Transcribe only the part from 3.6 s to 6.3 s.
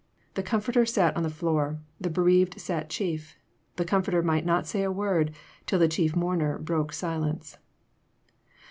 The comforter might not say a word till the chief